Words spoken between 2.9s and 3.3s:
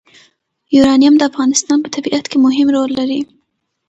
لري.